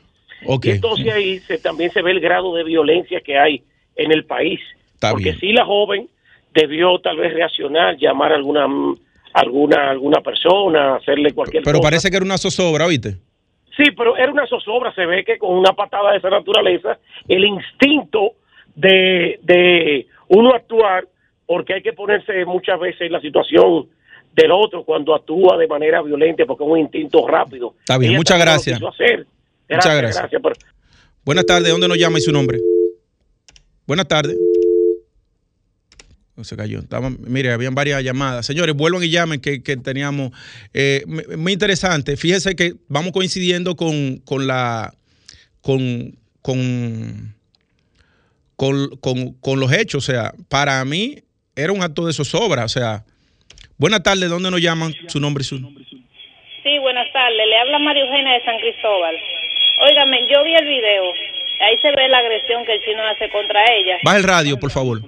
[0.63, 3.63] entonces ahí se, también se ve el grado de violencia que hay
[3.95, 4.59] en el país.
[4.99, 6.07] porque si la joven
[6.53, 8.67] debió tal vez reaccionar, llamar a alguna
[9.33, 13.17] alguna alguna persona, hacerle cualquier Pero parece que era una zozobra, ¿viste?
[13.75, 17.43] Sí, pero era una zozobra, se ve que con una patada de esa naturaleza, el
[17.43, 18.33] instinto
[18.75, 21.07] de, de uno actuar,
[21.45, 23.87] porque hay que ponerse muchas veces en la situación
[24.33, 27.75] del otro cuando actúa de manera violenta, porque es un instinto rápido.
[27.79, 28.79] Está bien, muchas gracias.
[28.79, 30.41] muchas gracias.
[31.25, 32.59] Buenas tardes, ¿dónde nos llama y su nombre?
[33.85, 34.37] Buenas tardes.
[36.41, 36.79] Se cayó.
[37.19, 38.45] mire, habían varias llamadas.
[38.45, 40.31] Señores, vuelvan y llamen que, teníamos.
[40.73, 41.03] Eh,
[41.37, 42.17] muy interesante.
[42.17, 44.93] Fíjense que vamos coincidiendo con, con la.
[45.61, 47.35] Con, con,
[48.57, 50.09] con, los hechos.
[50.09, 51.19] O sea, para mí
[51.55, 52.65] era un acto de zozobra.
[52.65, 53.03] O sea,
[53.77, 54.27] buenas tardes.
[54.27, 54.91] ¿Dónde nos llaman?
[55.07, 55.57] Su nombre y su.
[55.57, 57.47] Sí, buenas tardes.
[57.47, 59.15] Le habla María Eugenia de San Cristóbal.
[59.79, 61.13] Óigame, yo vi el video
[61.59, 63.97] Ahí se ve la agresión que el chino hace contra ella.
[64.03, 65.01] Baja el radio, por favor.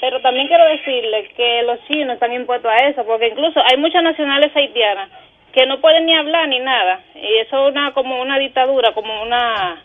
[0.00, 4.02] Pero también quiero decirle que los chinos están impuestos a eso, porque incluso hay muchas
[4.02, 5.10] nacionales haitianas
[5.52, 7.00] que no pueden ni hablar ni nada.
[7.14, 9.82] Y eso es una, como una dictadura, como una,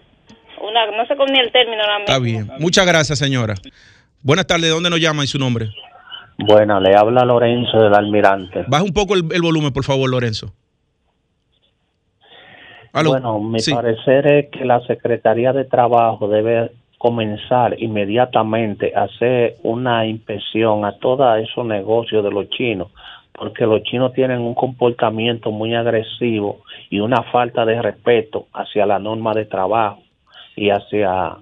[0.62, 2.49] una no sé cómo ni el término ahora Está bien.
[2.60, 3.56] Muchas gracias, señora.
[4.21, 4.65] Buenas tardes.
[4.65, 5.69] ¿De dónde nos llama y su nombre?
[6.38, 8.65] Bueno, le habla Lorenzo del Almirante.
[8.67, 10.54] Baja un poco el volumen, por favor, Lorenzo.
[13.04, 20.05] Bueno, mi parecer es que la Secretaría de Trabajo debe comenzar inmediatamente a hacer una
[20.05, 22.89] inspección a todos esos negocios de los chinos,
[23.34, 28.99] porque los chinos tienen un comportamiento muy agresivo y una falta de respeto hacia la
[28.99, 30.01] norma de trabajo
[30.55, 31.38] y hacia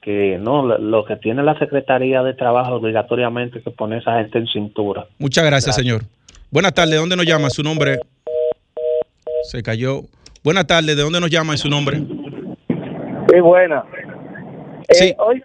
[0.00, 4.46] que no lo que tiene la Secretaría de Trabajo obligatoriamente que poner esa gente en
[4.46, 5.06] cintura.
[5.18, 6.02] Muchas gracias, señor.
[6.50, 7.48] Buenas tardes, ¿dónde nos llama?
[7.50, 7.98] Su nombre
[9.44, 10.02] se cayó.
[10.44, 12.02] Buenas tardes, ¿de dónde nos llama y su nombre?
[13.32, 13.82] Sí, buena.
[14.90, 15.08] Sí.
[15.08, 15.44] Eh, hoy,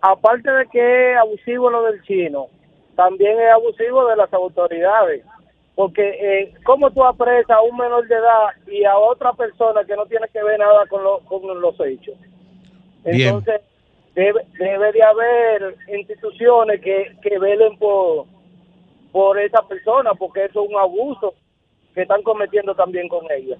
[0.00, 2.48] aparte de que es abusivo lo del chino,
[2.96, 5.24] también es abusivo de las autoridades.
[5.74, 9.96] Porque, eh, ¿cómo tú apresas a un menor de edad y a otra persona que
[9.96, 12.14] no tiene que ver nada con, con los hechos?
[13.04, 13.60] Entonces,
[14.14, 18.26] debe, debe de haber instituciones que, que velen por,
[19.10, 21.34] por esa persona, porque eso es un abuso
[21.92, 23.56] que están cometiendo también con ella.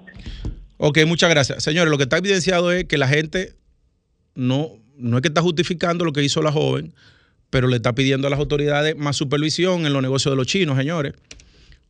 [0.79, 1.62] Ok, muchas gracias.
[1.62, 3.55] Señores, lo que está evidenciado es que la gente
[4.35, 6.92] no, no es que está justificando lo que hizo la joven,
[7.50, 10.76] pero le está pidiendo a las autoridades más supervisión en los negocios de los chinos,
[10.76, 11.14] señores.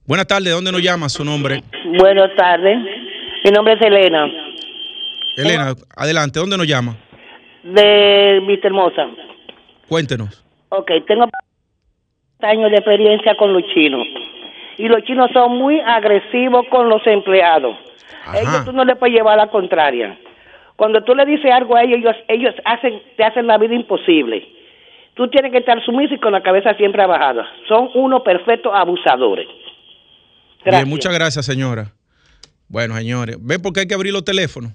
[0.06, 1.62] Buenas tardes, ¿de dónde nos llama su nombre?
[1.98, 2.78] Buenas tardes,
[3.44, 4.26] mi nombre es Elena.
[5.36, 6.96] Elena, adelante, ¿dónde nos llama?
[7.62, 9.08] De Vista Hermosa.
[9.88, 10.44] Cuéntenos.
[10.68, 11.26] Ok, tengo
[12.40, 14.06] años de experiencia con los chinos.
[14.76, 17.76] Y los chinos son muy agresivos con los empleados.
[18.34, 20.18] Ellos tú no le puedes llevar la contraria.
[20.76, 24.46] Cuando tú le dices algo a ellos, ellos, ellos hacen, te hacen la vida imposible.
[25.14, 27.46] Tú tienes que estar sumiso y con la cabeza siempre bajada.
[27.68, 29.46] Son unos perfectos abusadores.
[30.64, 31.92] Bien, muchas gracias, señora.
[32.68, 34.72] Bueno, señores, ¿ven por qué hay que abrir los teléfonos?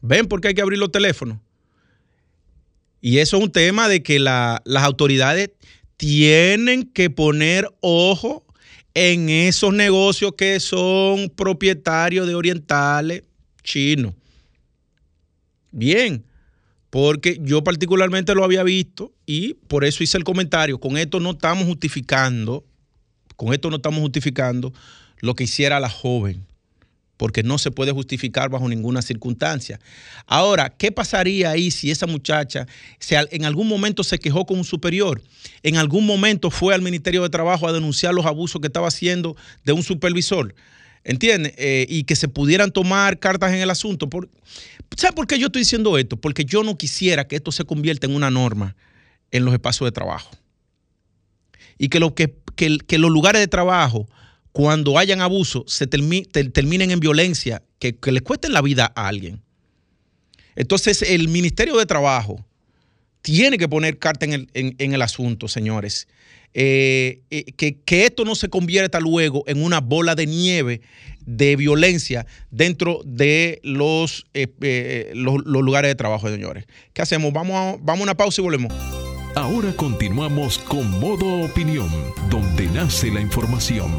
[0.00, 1.38] ¿Ven por qué hay que abrir los teléfonos?
[3.00, 5.50] Y eso es un tema de que las autoridades
[5.96, 8.44] tienen que poner ojo
[8.94, 13.24] en esos negocios que son propietarios de orientales
[13.62, 14.14] chinos.
[15.78, 16.24] Bien,
[16.90, 20.80] porque yo particularmente lo había visto y por eso hice el comentario.
[20.80, 22.64] Con esto no estamos justificando,
[23.36, 24.72] con esto no estamos justificando
[25.20, 26.44] lo que hiciera la joven
[27.16, 29.78] porque no se puede justificar bajo ninguna circunstancia.
[30.26, 32.66] Ahora, ¿qué pasaría ahí si esa muchacha
[33.10, 35.20] en algún momento se quejó con un superior?
[35.62, 39.36] En algún momento fue al Ministerio de Trabajo a denunciar los abusos que estaba haciendo
[39.64, 40.54] de un supervisor.
[41.04, 41.54] ¿Entiendes?
[41.56, 44.10] Eh, y que se pudieran tomar cartas en el asunto.
[44.10, 44.28] Por,
[44.96, 46.16] ¿Sabes por qué yo estoy diciendo esto?
[46.16, 48.76] Porque yo no quisiera que esto se convierta en una norma
[49.30, 50.30] en los espacios de trabajo.
[51.78, 54.08] y que, lo que, que, los lugares de trabajo,
[54.52, 59.42] cuando hayan abuso, se terminen en violencia, que, que les cuesten la vida a alguien.
[60.56, 62.44] Entonces, el Ministerio de Trabajo
[63.22, 66.08] tiene que poner carta en el, en, el asunto, señores.
[66.54, 70.80] Eh, eh, que, que, esto no se convierta luego en una bola de nieve
[71.28, 76.64] de violencia dentro de los, eh, los, lugares de trabajo, señores.
[76.94, 77.34] ¿Qué hacemos?
[77.34, 78.72] Vamos a, vamos a una pausa y volvemos.
[79.34, 81.90] Ahora continuamos con Modo Opinión,
[82.30, 83.92] donde nace la información.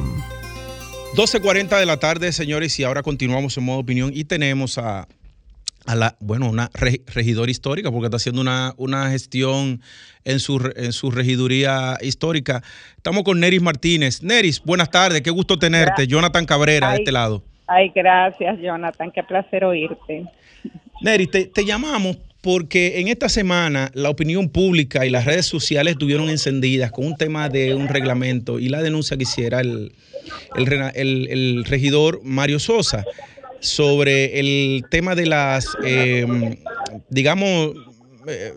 [1.15, 5.07] 12.40 de la tarde, señores, y ahora continuamos en Modo Opinión y tenemos a
[5.89, 9.81] a la, bueno, una regidora histórica, porque está haciendo una, una gestión
[10.23, 12.61] en su, en su regiduría histórica.
[12.95, 14.21] Estamos con Neris Martínez.
[14.21, 16.05] Neris, buenas tardes, qué gusto tenerte.
[16.05, 17.41] Jonathan Cabrera, de este lado.
[17.65, 20.25] Ay, gracias, Jonathan, qué placer oírte.
[21.01, 25.93] Neris, te, te llamamos porque en esta semana la opinión pública y las redes sociales
[25.93, 29.91] estuvieron encendidas con un tema de un reglamento y la denuncia que hiciera el,
[30.55, 33.03] el, el regidor Mario Sosa
[33.59, 36.55] sobre el tema de las, em,
[37.09, 37.73] digamos,
[38.27, 38.53] eh,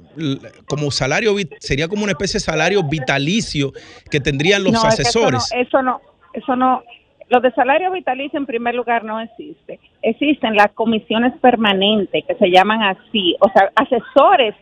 [0.67, 3.73] como salario, sería como una especie de salario vitalicio
[4.11, 5.51] que tendrían los asesores.
[5.57, 6.01] eso, no,
[6.35, 6.83] eso no,
[7.29, 9.81] lo de salario vitalicio en primer lugar no existe.
[10.03, 14.55] Existen las comisiones permanentes que se llaman así, o sea, asesores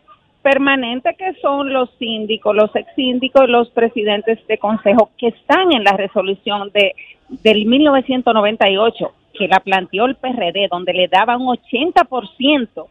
[0.43, 5.85] permanentes que son los síndicos, los ex síndicos, los presidentes de consejo que están en
[5.85, 6.95] la resolución de
[7.43, 12.87] del 1998 que la planteó el PRD, donde le daba un 80%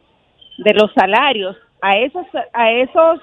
[0.57, 3.21] de los salarios a esos, a esos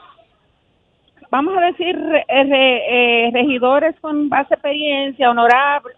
[1.31, 1.97] vamos a decir,
[2.29, 5.93] eh, regidores con base experiencia, honorable,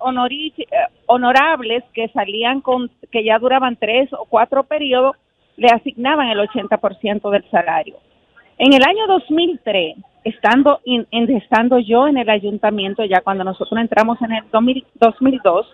[0.57, 0.64] eh,
[1.07, 5.16] honorables que salían con, que ya duraban tres o cuatro periodos,
[5.57, 7.96] le asignaban el 80% del salario.
[8.59, 14.33] En el año 2003, estando, estando yo en el ayuntamiento, ya cuando nosotros entramos en
[14.33, 15.66] el 2002,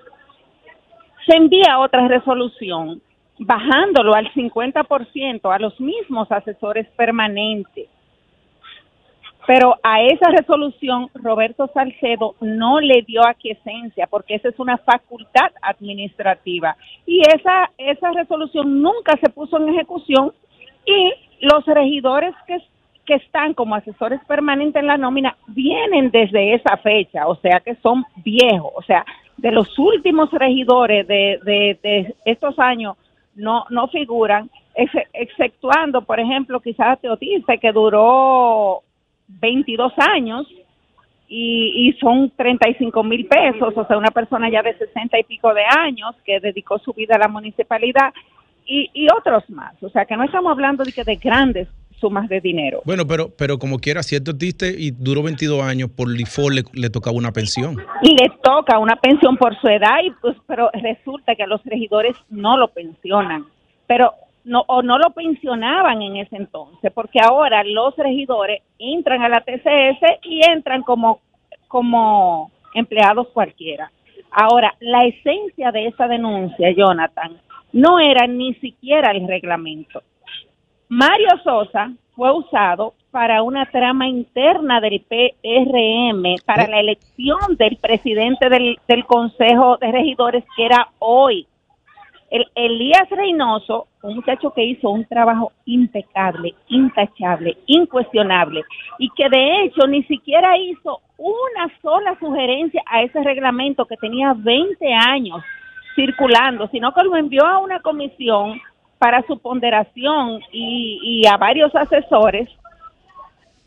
[1.26, 3.00] se envía otra resolución
[3.38, 7.88] bajándolo al 50% a los mismos asesores permanentes.
[9.46, 15.52] Pero a esa resolución Roberto Salcedo no le dio aquiescencia porque esa es una facultad
[15.60, 20.32] administrativa y esa esa resolución nunca se puso en ejecución
[20.86, 22.58] y los regidores que
[23.04, 27.74] que están como asesores permanentes en la nómina vienen desde esa fecha, o sea que
[27.76, 29.04] son viejos, o sea,
[29.36, 32.96] de los últimos regidores de, de, estos años
[33.34, 34.48] no, no figuran,
[35.12, 38.82] exceptuando, por ejemplo, quizás Teotice, que duró
[39.28, 40.46] 22 años
[41.28, 45.52] y, y son 35 mil pesos, o sea, una persona ya de 60 y pico
[45.52, 48.12] de años que dedicó su vida a la municipalidad
[48.66, 49.80] y, y otros más.
[49.82, 51.68] O sea, que no estamos hablando de, que de grandes
[52.04, 52.82] sumas de dinero.
[52.84, 57.16] Bueno, pero pero como quiera, cierto diste y duró 22 años, por default le, tocaba
[57.16, 57.78] una pensión.
[58.02, 62.14] Y le toca una pensión por su edad, y pues, pero resulta que los regidores
[62.28, 63.46] no lo pensionan.
[63.86, 64.12] Pero
[64.44, 69.40] no, o no lo pensionaban en ese entonces, porque ahora los regidores entran a la
[69.40, 71.20] TCS y entran como,
[71.68, 73.90] como empleados cualquiera.
[74.30, 77.40] Ahora, la esencia de esa denuncia, Jonathan,
[77.72, 80.02] no era ni siquiera el reglamento.
[80.88, 88.48] Mario Sosa fue usado para una trama interna del PRM para la elección del presidente
[88.48, 91.46] del, Consejo de Regidores, que era hoy.
[92.30, 98.64] El, Elías Reynoso, un muchacho que hizo un trabajo impecable, intachable, incuestionable,
[98.98, 104.34] y que de hecho ni siquiera hizo una sola sugerencia a ese reglamento que tenía
[104.36, 105.40] 20 años
[105.94, 108.60] circulando, sino que lo envió a una comisión
[108.98, 112.48] para su ponderación y, a varios asesores.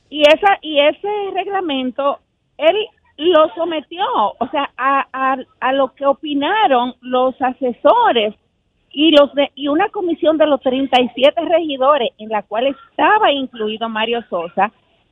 [0.09, 2.19] Y, esa, y ese reglamento,
[2.57, 2.75] él
[3.17, 4.05] lo sometió,
[4.39, 8.35] o sea, a, a, lo que opinaron los asesores
[8.91, 13.89] y los de, y una comisión de los 37 regidores en la cual estaba incluido
[13.89, 14.71] Mario Sosa,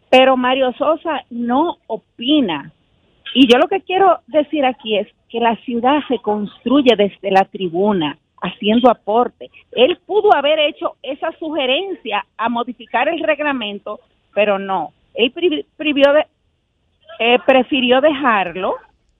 [0.09, 2.71] pero Mario Sosa no opina.
[3.33, 7.43] Y yo lo que quiero decir aquí es que la ciudad se construye desde la
[7.45, 9.49] tribuna haciendo aporte.
[9.71, 13.99] Él pudo haber hecho esa sugerencia a modificar el reglamento,
[14.33, 14.93] pero no.
[15.13, 15.33] Él
[17.19, 18.75] eh, prefirió dejarlo,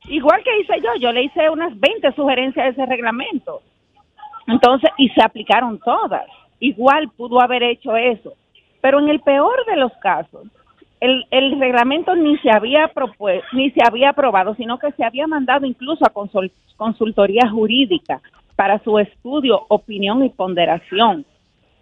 [0.05, 3.61] igual que hice yo, yo le hice unas 20 sugerencias a ese reglamento.
[4.47, 6.25] Entonces, y se aplicaron todas.
[6.59, 8.33] Igual pudo haber hecho eso.
[8.81, 10.43] Pero en el peor de los casos,
[10.99, 12.91] el, reglamento ni se había
[13.53, 16.13] ni se había aprobado, sino que se había mandado incluso a
[16.77, 18.21] consultoría jurídica
[18.55, 21.25] para su estudio, opinión y ponderación.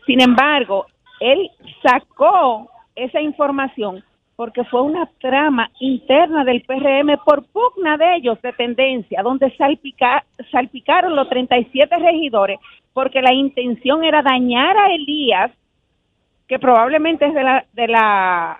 [0.05, 0.85] Sin embargo,
[1.19, 1.49] él
[1.81, 4.03] sacó esa información
[4.35, 9.55] porque fue una trama interna del PRM por pugna de ellos de tendencia, donde
[10.51, 12.59] salpicaron los 37 regidores,
[12.93, 15.51] porque la intención era dañar a Elías,
[16.47, 18.59] que probablemente es de la, de la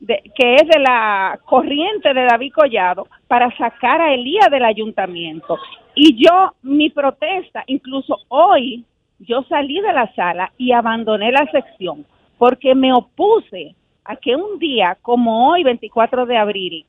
[0.00, 5.58] que es de la corriente de David Collado, para sacar a Elías del ayuntamiento.
[5.98, 8.84] Y yo, mi protesta, incluso hoy,
[9.18, 12.04] yo salí de la sala y abandoné la sección,
[12.36, 13.74] porque me opuse
[14.04, 16.84] a que un día como hoy, 24 de abril,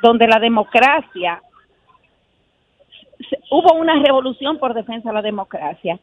[0.00, 1.42] donde la democracia,
[3.50, 5.98] hubo una revolución por defensa de la democracia,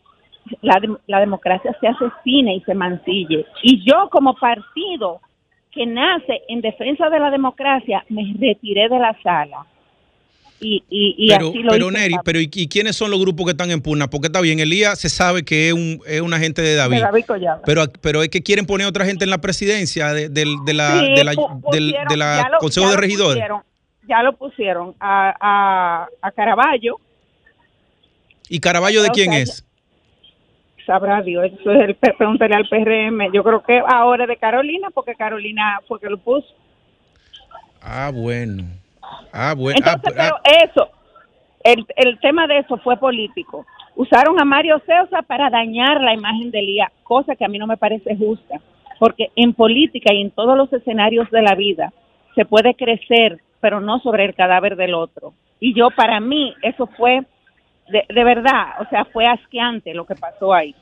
[0.62, 3.46] la, la democracia se asesine y se mancille.
[3.64, 5.22] Y yo como partido
[5.72, 9.66] que nace en defensa de la democracia, me retiré de la sala.
[10.60, 13.72] Y, y, pero, así lo pero Neri, pero ¿y, quiénes son los grupos que están
[13.72, 14.10] en pugna?
[14.10, 17.04] Porque está bien, Elías se sabe que es un, es un agente de David.
[17.66, 21.02] pero, pero es que quieren poner otra gente en la presidencia de, de, de la,
[21.02, 21.34] de la,
[22.10, 23.44] de la Consejo de Regidores.
[24.08, 26.98] ya lo pusieron a, a, a Caraballo.
[28.48, 29.66] ¿Y Caraballo de quién es?
[30.86, 33.34] sabrá Dios, eso es el, pregúntale al PRM.
[33.34, 36.48] Yo creo que ahora de Carolina, porque Carolina fue que lo puso.
[37.82, 38.64] Ah, bueno.
[39.32, 39.78] Ah, bueno.
[39.78, 40.90] Entonces, ah, pero eso,
[41.64, 43.66] el, el tema de eso fue político.
[43.96, 47.68] Usaron a Mario Ceusa para dañar la imagen de Lía, cosa que a mí no
[47.68, 48.60] me parece justa,
[49.00, 51.94] porque en política y en todos los escenarios de la vida
[52.36, 55.34] se puede crecer, pero no sobre el cadáver del otro.
[55.60, 57.22] Y yo, para mí, eso fue
[57.88, 60.76] de, verdad, o sea, fue asqueante lo que pasó ahí.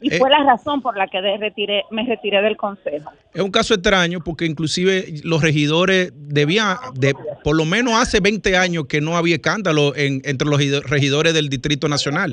[0.00, 3.10] Y fue eh, la razón por la que retiré, me retiré del consejo.
[3.32, 8.56] Es un caso extraño porque inclusive los regidores debían, de, por lo menos hace 20
[8.56, 12.32] años que no había escándalo entre los regidores del Distrito Nacional.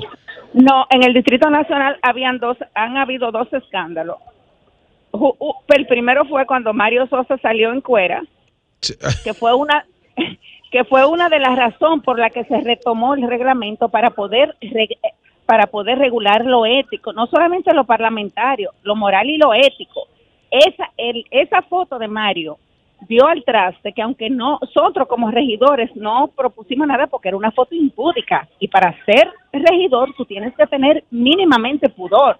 [0.52, 4.18] No, en el Distrito Nacional habían dos, han habido dos escándalos.
[5.68, 8.22] El primero fue cuando Mario Sosa salió en cuera,
[9.24, 9.86] que fue una
[10.70, 14.56] que fue una de las razones por la que se retomó el reglamento para poder
[15.46, 20.08] para poder regular lo ético, no solamente lo parlamentario, lo moral y lo ético.
[20.50, 22.58] Esa el, esa foto de Mario
[23.08, 27.50] dio al traste que aunque no nosotros como regidores no propusimos nada porque era una
[27.50, 32.38] foto impúdica y para ser regidor tú tienes que tener mínimamente pudor.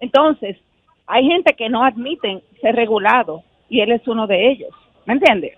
[0.00, 0.58] Entonces,
[1.06, 4.70] hay gente que no admiten ser regulado y él es uno de ellos,
[5.06, 5.56] ¿me entiendes?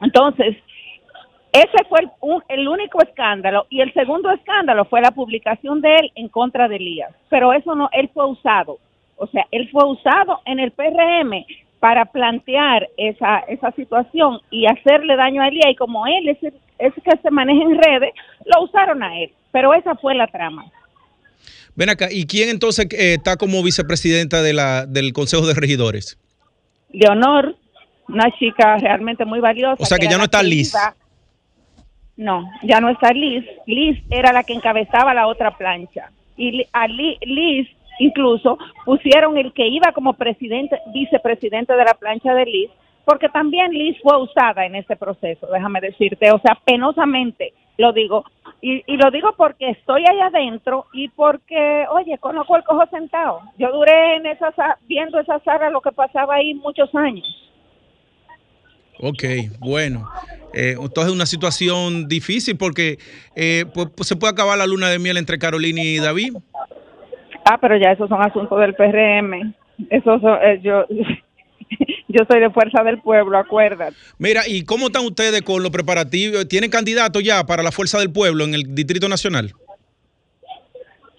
[0.00, 0.56] Entonces,
[1.52, 2.00] ese fue
[2.48, 3.66] el, único escándalo.
[3.70, 7.10] Y el segundo escándalo fue la publicación de él en contra de Elías.
[7.28, 8.78] Pero eso no, él fue usado.
[9.16, 11.44] O sea, él fue usado en el PRM
[11.80, 15.72] para plantear esa, esa situación y hacerle daño a Elías.
[15.72, 16.38] Y como él es,
[16.78, 19.32] es que se maneja en redes, lo usaron a él.
[19.50, 20.66] Pero esa fue la trama.
[21.74, 26.18] Ven acá, ¿y quién entonces eh, está como vicepresidenta de la, del Consejo de Regidores?
[26.92, 27.56] Leonor,
[28.08, 29.82] una chica realmente muy valiosa.
[29.82, 30.74] O sea que, ya no está Liz.
[32.20, 33.46] No, ya no está Liz.
[33.64, 36.10] Liz era la que encabezaba la otra plancha.
[36.36, 37.66] Y a Liz
[37.98, 42.70] incluso pusieron el que iba como presidente, vicepresidente de la plancha de Liz,
[43.06, 48.24] porque también Liz fue usada en ese proceso, déjame decirte, o sea, penosamente lo digo.
[48.60, 53.40] Y, lo digo porque estoy ahí adentro y porque, oye, conozco el cojo sentado.
[53.56, 54.52] Yo duré en esa,
[54.86, 57.49] viendo esa sala lo que pasaba ahí muchos años.
[59.02, 59.24] Ok,
[59.58, 60.08] bueno.
[60.52, 62.98] Eh, entonces es una situación difícil porque
[63.36, 66.34] eh, pues, se puede acabar la luna de miel entre Carolina y David.
[67.44, 69.54] Ah, pero ya esos son asuntos del PRM.
[69.88, 70.84] Eso eh, yo,
[72.08, 73.96] yo soy de Fuerza del Pueblo, acuérdate.
[74.18, 76.46] Mira, ¿y cómo están ustedes con los preparativos?
[76.48, 79.54] ¿Tienen candidatos ya para la Fuerza del Pueblo en el Distrito Nacional?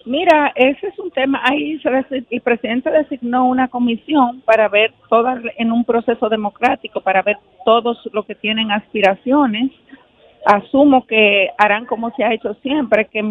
[0.04, 1.40] Mira, ese es un tema.
[1.44, 1.80] Ahí
[2.30, 7.98] el presidente designó una comisión para ver todas en un proceso democrático, para ver todos
[8.12, 9.70] los que tienen aspiraciones.
[10.44, 13.22] Asumo que harán como se ha hecho siempre, que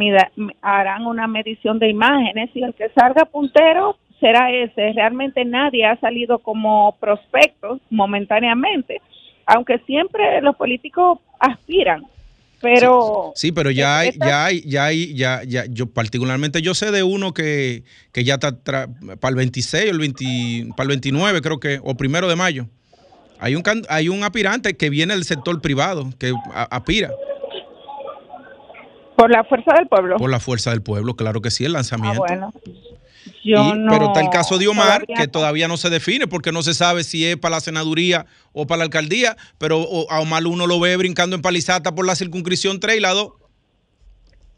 [0.62, 4.94] harán una medición de imágenes y el que salga puntero será ese.
[4.94, 9.02] Realmente nadie ha salido como prospectos momentáneamente,
[9.46, 12.06] aunque siempre los políticos aspiran
[12.62, 16.92] pero sí, pero ya hay, ya hay, ya hay, ya, ya, yo particularmente yo sé
[16.92, 18.88] de uno que, que ya está para
[19.30, 22.68] el 26 o el 20, para el 29 creo que, o primero de mayo.
[23.40, 27.10] Hay un hay un aspirante que viene del sector privado, que aspira.
[29.16, 30.18] Por la fuerza del pueblo.
[30.18, 32.24] Por la fuerza del pueblo, claro que sí, el lanzamiento.
[32.24, 32.54] Ah, bueno.
[33.44, 37.04] Pero está el caso de Omar, que todavía no se define porque no se sabe
[37.04, 40.96] si es para la senaduría o para la alcaldía, pero a Omar uno lo ve
[40.98, 43.34] brincando en palizata por la circunscripción 3 y la 2.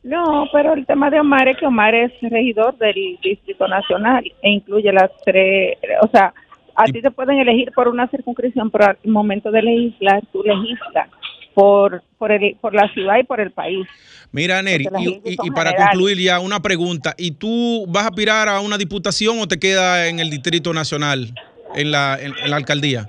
[0.03, 4.49] No, pero el tema de Omar es que Omar es regidor del Distrito Nacional e
[4.49, 6.33] incluye las tres, o sea,
[6.75, 11.07] A ti te pueden elegir por una circunscripción, pero al momento de legislar, tú legislas
[11.53, 13.87] por, por, el, por la ciudad y por el país.
[14.33, 14.87] Mira, Neri,
[15.23, 19.47] y, para concluir ya una pregunta, ¿y tú vas a aspirar a una diputación o
[19.47, 21.35] te queda en el Distrito Nacional,
[21.75, 23.05] en la, en, la alcaldía?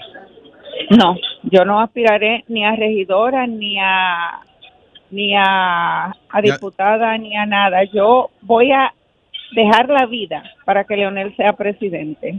[0.91, 4.43] No, yo no aspiraré ni a regidora, ni a
[5.11, 7.85] ni a, a diputada, ni a nada.
[7.85, 8.93] Yo voy a
[9.57, 12.39] dejar la vida para que Leonel sea presidente.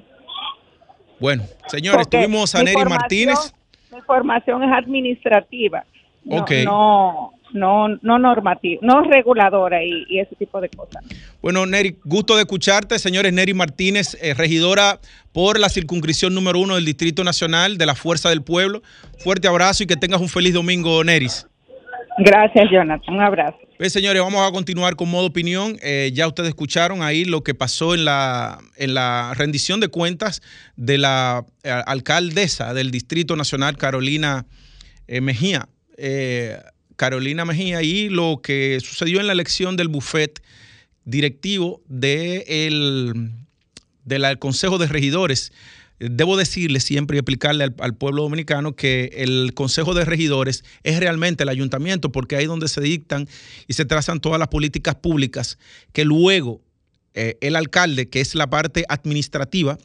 [1.20, 3.52] Bueno, señores, tuvimos a Neri Martínez.
[3.92, 5.86] Mi formación es administrativa
[6.26, 11.04] no, no, no normativa, no reguladora y, ese tipo de cosas.
[11.42, 13.34] Bueno, Neri, gusto de escucharte, señores.
[13.34, 15.00] Neri Martínez, eh, regidora
[15.32, 18.82] por la circunscripción número uno del Distrito Nacional de la Fuerza del Pueblo.
[19.20, 21.48] Fuerte abrazo y que tengas un feliz domingo, Neris.
[22.18, 23.14] Gracias, Jonathan.
[23.14, 23.58] Un abrazo.
[23.78, 25.76] Pues, señores, vamos a continuar con modo opinión.
[25.84, 30.42] Eh, ya ustedes escucharon ahí lo que pasó en la, en la rendición de cuentas
[30.78, 34.46] de la eh, alcaldesa del Distrito Nacional, Carolina
[35.08, 35.68] Mejía.
[36.96, 40.42] Eh, Carolina Mejía y lo que sucedió en la elección del buffet
[41.04, 42.46] directivo de
[44.06, 45.52] del Consejo de Regidores.
[45.98, 51.44] Debo decirle siempre y explicarle al, pueblo dominicano que el Consejo de Regidores es realmente
[51.44, 53.30] el ayuntamiento porque ahí donde se dictan
[53.68, 55.58] y se trazan todas las políticas públicas
[55.94, 56.62] que luego
[57.14, 59.78] eh, el alcalde, que es la parte administrativa,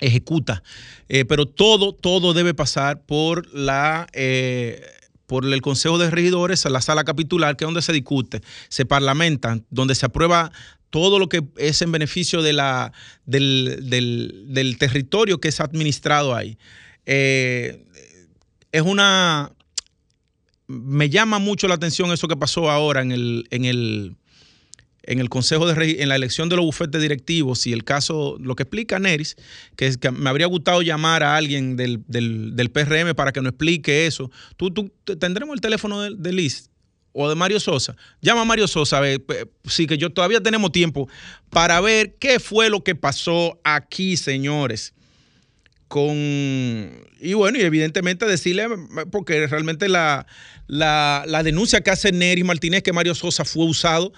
[0.00, 0.62] ejecuta.
[1.08, 4.06] Eh, pero todo, todo debe pasar por la
[5.26, 8.86] por el Consejo de Regidores a la sala capitular, que es donde se discute, se
[8.86, 10.52] parlamenta, donde se aprueba
[10.90, 12.92] todo lo que es en beneficio de la,
[13.24, 16.58] del, territorio que es administrado ahí.
[17.04, 17.84] Eh,
[18.72, 19.52] es una...
[20.68, 24.16] Me llama mucho la atención eso que pasó ahora en el, en el,
[25.06, 28.56] en el Consejo de en la elección de los bufetes directivos y el caso, lo
[28.56, 29.36] que explica Neris,
[29.76, 32.00] que, me habría gustado llamar a alguien del,
[32.72, 34.30] PRM para que nos explique eso.
[34.56, 36.70] Tú, tú tendremos el teléfono de, Liz
[37.12, 37.96] o de Mario Sosa.
[38.20, 39.00] Llama a Mario Sosa,
[39.64, 41.08] sí que yo todavía tenemos tiempo
[41.50, 44.92] para ver qué fue lo que pasó aquí, señores.
[45.88, 46.16] Con
[47.20, 48.66] y bueno, y evidentemente decirle,
[49.12, 50.26] porque realmente la,
[50.66, 54.12] la, la denuncia que hace Neris Martínez que Mario Sosa fue usado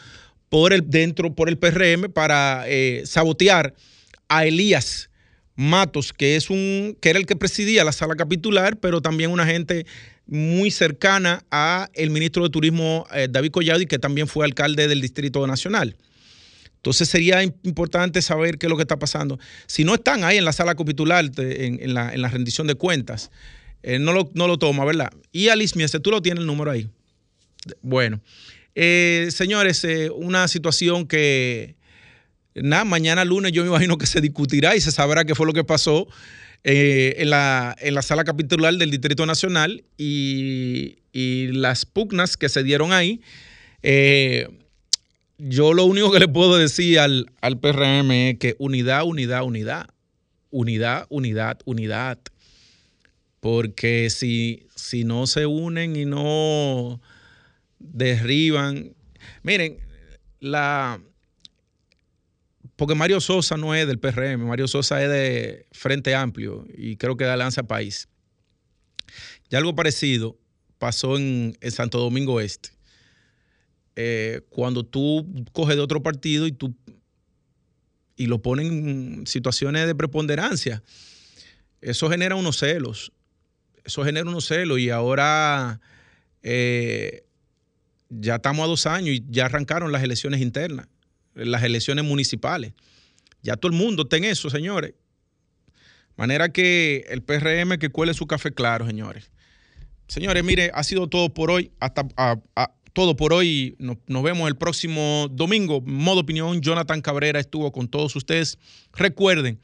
[0.49, 3.75] por el, dentro por el PRM para eh, sabotear
[4.29, 5.11] a Elías
[5.55, 9.45] Matos, que es un que era el que presidía la sala capitular, pero también una
[9.45, 9.87] gente
[10.27, 14.87] muy cercana a el ministro de Turismo eh, David Collado y que también fue alcalde
[14.87, 15.97] del Distrito Nacional.
[16.77, 19.39] Entonces sería importante saber qué es lo que está pasando.
[19.67, 23.33] Si no están ahí en la sala capitular, en, la, rendición de cuentas,
[23.83, 25.11] eh, no, lo, no lo toma, ¿verdad?
[25.33, 26.89] Y Alice Miese, tú lo tienes el número ahí.
[27.83, 28.21] Bueno,
[28.75, 31.77] eh, señores, eh, una situación que
[32.55, 35.53] nada, mañana lunes yo me imagino que se discutirá y se sabrá qué fue lo
[35.53, 36.07] que pasó
[36.65, 42.63] eh, en, la, en, la, sala capitular del Distrito Nacional y, las pugnas que se
[42.63, 43.21] dieron ahí.
[45.39, 49.89] yo lo único que le puedo decir al, al PRM es que unidad, unidad, unidad.
[50.51, 52.19] Unidad, unidad, unidad.
[53.41, 57.01] Porque si, si no se unen y no
[57.79, 58.95] derriban.
[59.43, 59.79] Miren,
[60.41, 61.01] la.
[62.77, 67.17] Porque Mario Sosa no es del PRM, Mario Sosa es de Frente Amplio y creo
[67.17, 68.09] que de Alianza País.
[69.51, 70.39] Y algo parecido
[70.79, 72.71] pasó en, Santo Domingo Este.
[73.97, 76.77] Eh, cuando tú coges de otro partido y tú
[78.15, 80.83] y lo ponen en situaciones de preponderancia,
[81.81, 83.13] eso genera unos celos.
[83.85, 85.81] Eso genera unos celos y ahora
[86.43, 87.25] eh,
[88.09, 90.89] ya estamos a dos años y ya arrancaron las elecciones internas,
[91.35, 92.73] las elecciones municipales.
[93.43, 94.95] Ya todo el mundo está en eso, señores.
[96.17, 99.31] Manera que el PRM que cuele su café claro, señores.
[100.09, 101.71] Señores, mire, ha sido todo por hoy.
[101.79, 102.09] Hasta
[102.93, 103.77] todo por hoy.
[103.79, 105.81] Nos, vemos el próximo domingo.
[105.81, 108.59] Modo opinión, Jonathan Cabrera estuvo con todos ustedes.
[108.93, 109.61] Recuerden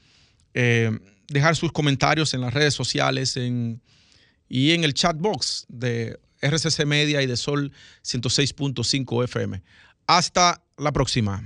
[0.52, 6.86] eh, dejar sus comentarios en las redes sociales y en el chat box de RCC
[6.86, 7.72] Media y de Sol
[8.04, 9.62] 106.5 FM.
[10.06, 11.44] Hasta la próxima.